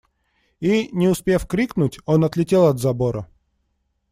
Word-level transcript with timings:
И, 0.59 0.89
не 0.93 1.07
успев 1.07 1.45
крикнуть, 1.45 1.99
он 2.07 2.25
отлетел 2.25 2.65
от 2.65 2.79
забора. 2.79 3.29